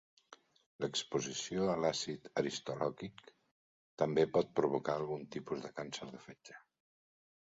[0.83, 3.29] L'exposició a l'àcid aristolòquic
[4.03, 6.57] també pot provocar alguns tipus de càncer de fetge.